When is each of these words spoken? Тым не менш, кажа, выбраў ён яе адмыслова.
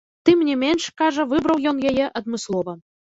Тым 0.27 0.39
не 0.47 0.53
менш, 0.61 0.87
кажа, 1.01 1.25
выбраў 1.33 1.57
ён 1.73 1.77
яе 1.91 2.05
адмыслова. 2.21 2.77